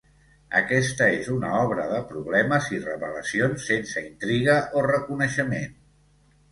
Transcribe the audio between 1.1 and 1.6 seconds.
és una